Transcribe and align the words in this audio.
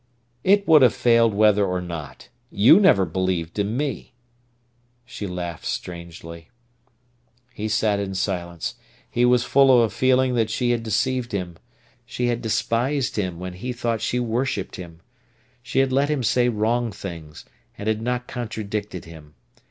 "It 0.43 0.67
would 0.67 0.81
have 0.81 0.95
failed 0.95 1.35
whether 1.35 1.63
or 1.63 1.79
not. 1.79 2.29
You 2.51 2.79
never 2.79 3.05
believed 3.05 3.59
in 3.59 3.77
me." 3.77 4.13
She 5.05 5.27
laughed 5.27 5.65
strangely. 5.65 6.49
He 7.53 7.67
sat 7.67 7.99
in 7.99 8.15
silence. 8.15 8.73
He 9.07 9.25
was 9.25 9.43
full 9.43 9.69
of 9.71 9.81
a 9.81 9.89
feeling 9.93 10.33
that 10.33 10.49
she 10.49 10.71
had 10.71 10.81
deceived 10.81 11.33
him. 11.33 11.55
She 12.03 12.25
had 12.29 12.41
despised 12.41 13.15
him 13.15 13.37
when 13.39 13.53
he 13.53 13.71
thought 13.71 14.01
she 14.01 14.19
worshipped 14.19 14.77
him. 14.77 15.01
She 15.61 15.77
had 15.77 15.91
let 15.93 16.09
him 16.09 16.23
say 16.23 16.49
wrong 16.49 16.91
things, 16.91 17.45
and 17.77 17.87
had 17.87 18.01
not 18.01 18.25
contradicted 18.27 19.05
him. 19.05 19.35